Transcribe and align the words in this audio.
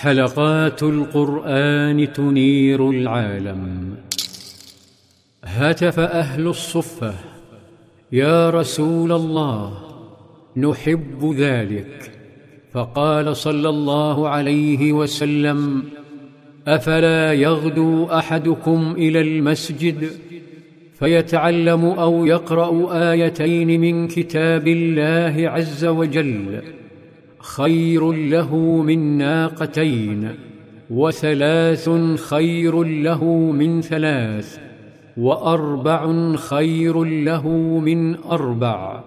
حلقات 0.00 0.82
القرآن 0.82 2.12
تنير 2.12 2.90
العالم. 2.90 3.94
هتف 5.44 5.98
أهل 5.98 6.46
الصفة 6.46 7.14
يا 8.12 8.50
رسول 8.50 9.12
الله 9.12 9.78
نحب 10.56 11.34
ذلك. 11.38 12.10
فقال 12.72 13.36
صلى 13.36 13.68
الله 13.68 14.28
عليه 14.28 14.92
وسلم 14.92 15.82
أفلا 16.66 17.32
يغدو 17.32 18.04
أحدكم 18.06 18.94
إلى 18.98 19.20
المسجد 19.20 20.10
فيتعلم 20.98 21.84
أو 21.84 22.26
يقرأ 22.26 22.92
آيتين 23.12 23.80
من 23.80 24.08
كتاب 24.08 24.68
الله 24.68 25.50
عز 25.50 25.84
وجل؟ 25.84 26.62
خير 27.40 28.12
له 28.12 28.56
من 28.56 29.18
ناقتين 29.18 30.28
وثلاث 30.90 31.90
خير 32.16 32.82
له 32.82 33.24
من 33.52 33.80
ثلاث 33.80 34.58
وأربع 35.16 36.32
خير 36.36 37.04
له 37.04 37.48
من 37.78 38.14
أربع 38.14 39.04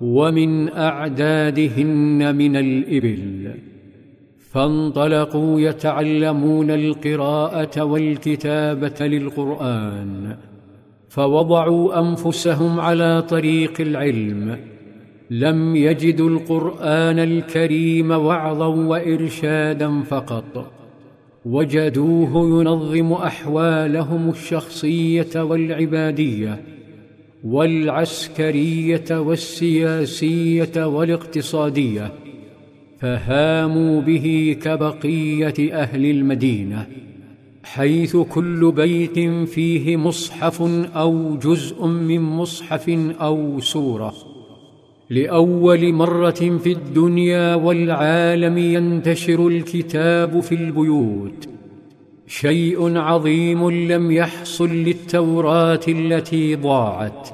ومن 0.00 0.68
أعدادهن 0.68 2.36
من 2.36 2.56
الإبل 2.56 3.54
فانطلقوا 4.38 5.60
يتعلمون 5.60 6.70
القراءة 6.70 7.82
والكتابة 7.82 9.06
للقرآن 9.06 10.36
فوضعوا 11.08 12.00
أنفسهم 12.00 12.80
على 12.80 13.22
طريق 13.22 13.80
العلم 13.80 14.73
لم 15.30 15.76
يجدوا 15.76 16.30
القرآن 16.30 17.18
الكريم 17.18 18.10
وعظا 18.10 18.66
وإرشادا 18.66 20.02
فقط. 20.02 20.70
وجدوه 21.44 22.60
ينظم 22.60 23.12
أحوالهم 23.12 24.30
الشخصية 24.30 25.42
والعبادية 25.42 26.62
والعسكرية 27.44 29.04
والسياسية 29.10 30.86
والاقتصادية 30.86 32.12
فهاموا 33.00 34.00
به 34.00 34.56
كبقية 34.62 35.74
أهل 35.74 36.04
المدينة 36.04 36.86
حيث 37.64 38.16
كل 38.16 38.72
بيت 38.72 39.18
فيه 39.48 39.96
مصحف 39.96 40.62
أو 40.96 41.36
جزء 41.36 41.86
من 41.86 42.20
مصحف 42.20 42.88
أو 43.20 43.60
سورة. 43.60 44.33
لأول 45.10 45.92
مرة 45.92 46.30
في 46.30 46.72
الدنيا 46.72 47.54
والعالم 47.54 48.58
ينتشر 48.58 49.48
الكتاب 49.48 50.40
في 50.40 50.54
البيوت. 50.54 51.48
شيء 52.26 52.98
عظيم 52.98 53.70
لم 53.70 54.10
يحصل 54.10 54.70
للتوراة 54.70 55.80
التي 55.88 56.54
ضاعت 56.54 57.28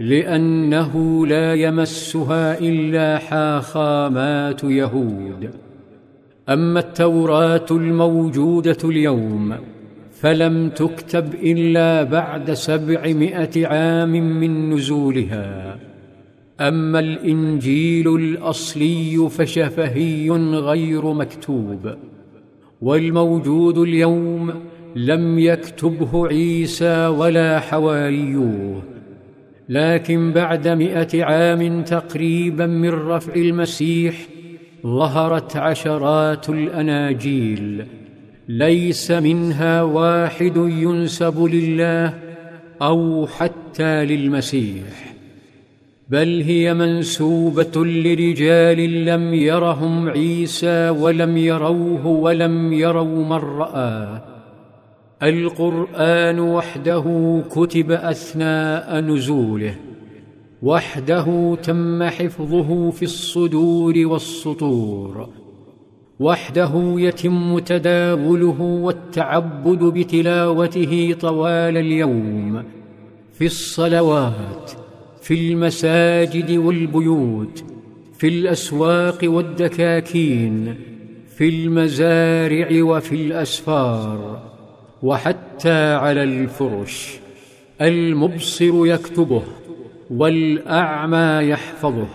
لأنه 0.00 1.26
لا 1.26 1.54
يمسها 1.54 2.58
إلا 2.58 3.18
حاخامات 3.18 4.64
يهود. 4.64 5.50
أما 6.48 6.80
التوراة 6.80 7.66
الموجودة 7.70 8.78
اليوم 8.84 9.54
فلم 10.12 10.68
تكتب 10.68 11.34
إلا 11.34 12.02
بعد 12.02 12.52
سبعمائة 12.52 13.66
عام 13.66 14.10
من 14.40 14.70
نزولها. 14.70 15.78
أما 16.60 16.98
الإنجيل 16.98 18.14
الأصلي 18.14 19.28
فشفهي 19.30 20.30
غير 20.30 21.12
مكتوب 21.12 21.94
والموجود 22.80 23.78
اليوم 23.78 24.54
لم 24.96 25.38
يكتبه 25.38 26.26
عيسى 26.26 27.06
ولا 27.06 27.60
حواريوه 27.60 28.82
لكن 29.68 30.32
بعد 30.32 30.68
مئة 30.68 31.24
عام 31.24 31.82
تقريبا 31.82 32.66
من 32.66 32.90
رفع 32.90 33.34
المسيح 33.34 34.14
ظهرت 34.86 35.56
عشرات 35.56 36.48
الأناجيل 36.48 37.86
ليس 38.48 39.10
منها 39.10 39.82
واحد 39.82 40.56
ينسب 40.56 41.44
لله 41.44 42.14
أو 42.82 43.26
حتى 43.26 44.04
للمسيح. 44.04 45.14
بل 46.08 46.42
هي 46.42 46.74
منسوبة 46.74 47.84
لرجال 47.84 49.04
لم 49.04 49.34
يرهم 49.34 50.08
عيسى 50.08 50.88
ولم 50.90 51.36
يروه 51.36 52.06
ولم 52.06 52.72
يروا 52.72 53.24
من 53.24 53.32
راه 53.32 54.22
القرآن 55.22 56.40
وحده 56.40 57.04
كتب 57.50 57.90
أثناء 57.90 59.00
نزوله 59.00 59.74
وحده 60.62 61.56
تم 61.62 62.02
حفظه 62.02 62.90
في 62.90 63.02
الصدور 63.02 63.94
والسطور 63.96 65.28
وحده 66.20 66.72
يتم 66.96 67.58
تداوله 67.58 68.60
والتعبد 68.60 69.78
بتلاوته 69.84 71.16
طوال 71.20 71.76
اليوم 71.76 72.64
في 73.32 73.46
الصلوات. 73.46 74.83
في 75.24 75.34
المساجد 75.34 76.50
والبيوت 76.50 77.64
في 78.18 78.28
الأسواق 78.28 79.18
والدكاكين 79.24 80.74
في 81.36 81.48
المزارع 81.48 82.82
وفي 82.82 83.14
الأسفار 83.14 84.42
وحتى 85.02 85.94
على 85.94 86.22
الفرش 86.22 87.18
المبصر 87.80 88.86
يكتبه 88.86 89.42
والأعمى 90.10 91.48
يحفظه. 91.50 92.08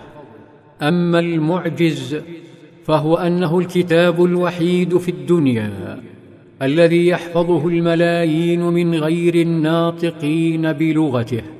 أما 0.81 1.19
المعجز 1.19 2.21
فهو 2.85 3.15
أنه 3.15 3.59
الكتاب 3.59 4.25
الوحيد 4.25 4.97
في 4.97 5.09
الدنيا 5.09 6.01
الذي 6.61 7.07
يحفظه 7.07 7.67
الملايين 7.67 8.61
من 8.61 8.95
غير 8.95 9.35
الناطقين 9.35 10.73
بلغته. 10.73 11.58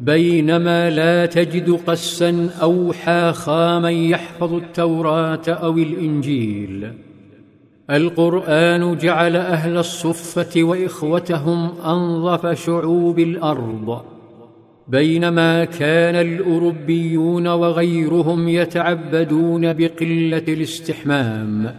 بينما 0.00 0.90
لا 0.90 1.26
تجد 1.26 1.70
قسا 1.70 2.50
أو 2.62 2.92
حاخاما 2.92 3.90
يحفظ 3.90 4.54
التوراة 4.54 5.42
أو 5.48 5.78
الإنجيل. 5.78 6.92
القرآن 7.90 8.96
جعل 8.96 9.36
أهل 9.36 9.76
الصفة 9.76 10.62
وإخوتهم 10.62 11.70
أنظف 11.86 12.66
شعوب 12.66 13.18
الأرض. 13.18 14.02
بينما 14.88 15.64
كان 15.64 16.14
الأوروبيون 16.14 17.46
وغيرهم 17.46 18.48
يتعبدون 18.48 19.72
بقلة 19.72 20.44
الاستحمام. 20.48 21.74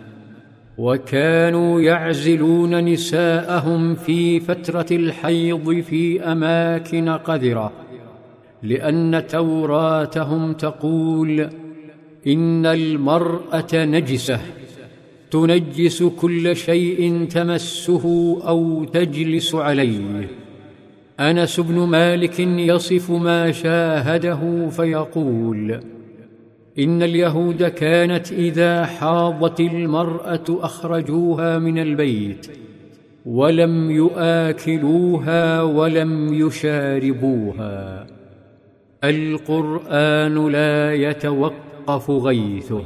وكانوا 0.78 1.82
يعزلون 1.82 2.86
نساءهم 2.86 3.96
في 3.96 4.40
فترة 4.40 4.86
الحيض 4.92 5.80
في 5.80 6.24
أماكن 6.24 7.10
قذرة. 7.10 7.87
لأن 8.64 9.28
توراتهم 9.28 10.54
تقول 10.54 11.50
إن 12.28 12.66
المرأة 12.66 13.74
نجسة 13.74 14.40
تنجس 15.32 16.04
كل 16.04 16.56
شيء 16.56 17.26
تمسه 17.30 18.38
أو 18.48 18.84
تجلس 18.84 19.56
عليه. 19.56 20.30
أنس 21.20 21.60
بن 21.60 21.80
مالك 21.80 22.40
يصف 22.40 23.12
ما 23.12 23.52
شاهده 23.52 24.70
فيقول 24.70 25.80
إن 26.80 27.04
اليهود 27.04 27.64
كانت 27.64 28.32
إذا 28.32 28.86
حاضت 28.86 29.60
المرأة 29.60 30.46
أخرجوها 30.50 31.60
من 31.60 31.80
البيت 31.80 32.48
ولم 33.26 33.92
ياكلوها 33.92 35.62
ولم 35.62 36.34
يشاربوها. 36.34 38.08
القرآن 39.04 40.52
لا 40.52 40.94
يتوقف 40.94 42.10
غيثه. 42.10 42.84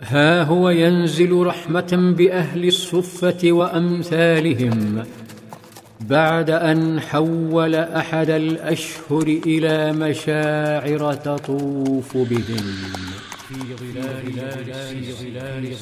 ها 0.00 0.42
هو 0.42 0.70
ينزل 0.70 1.32
رحمة 1.32 2.14
بأهل 2.18 2.64
الصفة 2.66 3.52
وأمثالهم 3.52 5.04
بعد 6.00 6.50
أن 6.50 7.00
حول 7.00 7.74
أحد 7.74 8.30
الأشهر 8.30 9.22
إلى 9.46 9.92
مشاعر 9.92 11.14
تطوف 11.14 12.16
بهم. 12.16 12.66
في 13.48 13.56
ظلال 15.12 15.72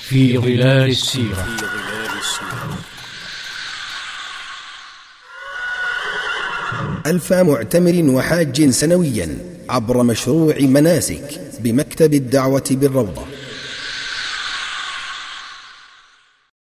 في 0.00 0.38
ظلال 0.38 0.88
السيرة. 0.88 1.46
ألف 7.06 7.32
معتمر 7.32 8.10
وحاج 8.10 8.70
سنويا 8.70 9.28
عبر 9.68 10.02
مشروع 10.02 10.58
مناسك 10.60 11.40
بمكتب 11.60 12.14
الدعوة 12.14 12.64
بالروضة. 12.70 13.22